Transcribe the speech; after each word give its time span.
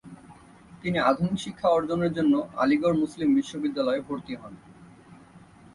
তিনি 0.81 0.97
আধুনিক 1.01 1.37
শিক্ষা 1.39 1.67
অর্জনের 1.69 2.11
জন্য 2.13 2.33
আলিগড় 2.55 2.97
মুসলিম 2.97 3.29
বিশ্ববিদ্যালয়ে 3.35 4.05
ভর্তি 4.07 4.33
হন। 4.35 4.53